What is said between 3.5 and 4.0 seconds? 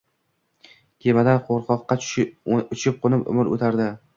o‘tardi